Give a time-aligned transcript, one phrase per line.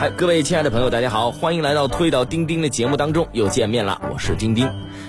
[0.00, 4.66] 嗨，各位亲爱的朋友，大家好，欢迎来到推倒钉钉的节目当中，又见面了，我是钉钉。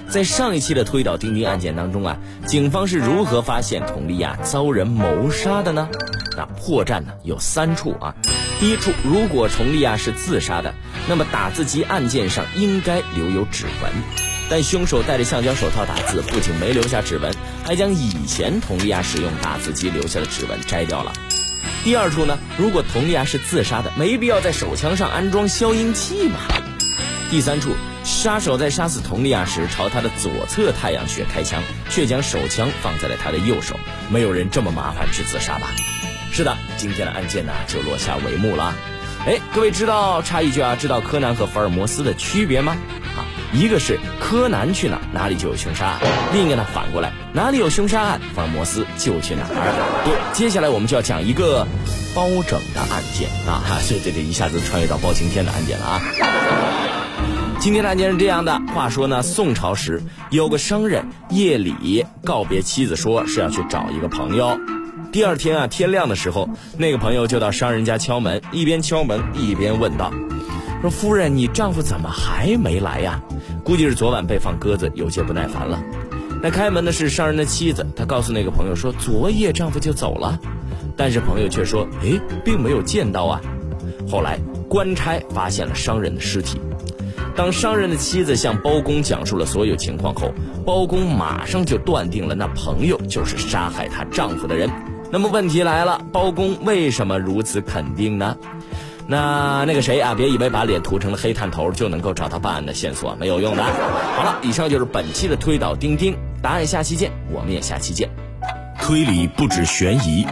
[0.10, 5.88] 在上一期的推倒钉钉案件当中啊，警方是如何发现佟丽娅遭人谋杀的呢？
[6.36, 8.14] 那破绽呢有三处啊。
[8.60, 10.74] 第一处，如果佟丽娅是自杀的，
[11.08, 13.90] 那么打字机按键上应该留有指纹，
[14.50, 17.34] 但凶手戴着橡胶手套打字，不仅没留下指纹，
[17.64, 21.14] 还将以前佟丽娅使用打字机留下的指纹摘掉了。
[21.84, 26.40] 第二处呢，如果佟丽娅是自杀的，没必要在手枪上安装消音器嘛。
[27.32, 33.80] 第三处，杀手在杀死佟丽娅时朝她的左侧太阳穴开枪，却将手枪放在了她的右手，
[34.12, 35.72] 没有人这么麻烦去自杀吧？
[36.32, 38.76] 是的，今天的案件呢就落下帷幕了。
[39.26, 42.78] 哎，各位知道插一句啊，知道柯南和福尔摩斯的区别吗？
[43.18, 46.00] 啊，一个是柯南去哪哪里就有凶杀案，
[46.34, 50.04] 另一个呢反过来哪里有凶杀案，福尔摩斯就去哪儿。
[50.06, 51.68] 对，接下来我们就要讲一个
[52.16, 56.02] 包拯的案件啊，这这这一下子穿越到包青天的案件了啊。
[57.60, 64.58] 今天的案件是这样的，话说呢，宋朝时有个商人夜里告别妻子，说是要去找一个朋友。
[65.12, 70.12] 第二天啊，天亮的时候，那个朋友就到商人家敲门，一边敲门一边问道
[70.82, 73.22] ：“说夫人，你丈夫怎么还没来呀？
[73.64, 75.82] 估计是昨晚被放鸽子，有些不耐烦了。”
[76.44, 80.40] 那开门的是商人的妻子，她告诉那个朋友说：“昨夜丈夫就走了。”
[80.98, 83.42] 但是朋友却说：“诶，并没有见到啊。”
[84.10, 86.60] 后来官差发现了商人的尸体。
[87.36, 90.34] 当商人的妻子向包公讲述了所有情况后，
[90.66, 94.70] 包公马上就断定了那朋友就是杀害她丈夫的人。
[95.12, 98.36] 那么问题来了，包公为什么如此肯定呢？
[99.08, 103.64] 那那个谁啊，别以为把脸涂成了黑炭头就能够找到办案的线索，没有用的。
[104.16, 108.10] 好了，以上就是本期的推导钉钉，答案下期见，我们也下期见。
[108.80, 110.26] 推理不止悬疑，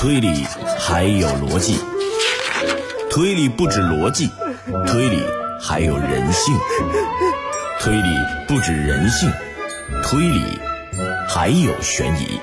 [0.00, 0.44] 推理
[0.78, 1.76] 还有逻辑；
[3.10, 4.30] 推理不止逻辑，
[4.86, 5.22] 推理
[5.60, 6.54] 还有人性；
[7.80, 8.08] 推理
[8.48, 9.30] 不止人性，
[10.02, 10.42] 推理
[11.28, 12.40] 还有悬疑。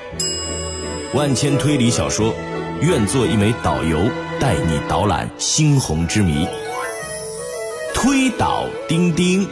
[1.16, 2.34] 万千推理小说，
[2.82, 3.98] 愿做一枚导游，
[4.38, 6.46] 带你导览猩红之谜。
[7.94, 9.48] 推倒钉钉。